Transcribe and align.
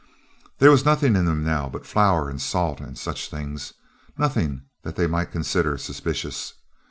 There 0.57 0.71
was 0.71 0.83
nothing 0.83 1.15
in 1.15 1.25
them 1.25 1.43
now 1.43 1.69
but 1.69 1.85
flour 1.85 2.27
and 2.27 2.41
salt 2.41 2.79
and 2.79 2.97
such 2.97 3.29
things 3.29 3.75
nothing 4.17 4.63
that 4.81 4.95
they 4.95 5.05
might 5.05 5.25
consider 5.31 5.77
suspicious. 5.77 6.55